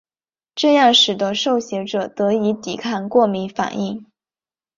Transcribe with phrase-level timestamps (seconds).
[0.55, 4.03] 这样使得受血者得以抵抗过敏反应。